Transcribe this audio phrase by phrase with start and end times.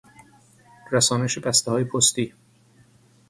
[0.91, 2.33] رسانش بستههای پستی